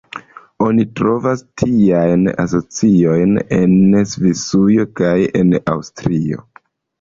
[0.67, 3.77] Oni trovas tiajn asociojn en
[4.15, 6.43] Svisujo kaj en Aŭstrio.